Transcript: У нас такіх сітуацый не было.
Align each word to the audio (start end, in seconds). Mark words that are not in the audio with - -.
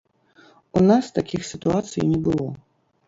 У 0.79 0.81
нас 0.87 1.11
такіх 1.17 1.41
сітуацый 1.53 2.01
не 2.11 2.19
было. 2.29 2.49